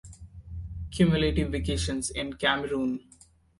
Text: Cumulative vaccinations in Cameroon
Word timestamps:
Cumulative 0.91 1.51
vaccinations 1.51 2.09
in 2.09 2.33
Cameroon 2.33 3.01